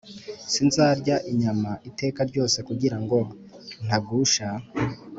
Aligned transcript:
sinzarya 0.51 1.15
inyama 1.31 1.71
iteka 1.89 2.19
ryose 2.29 2.57
kugira 2.67 2.97
ngo 3.01 3.19
ntagusha 3.85 4.47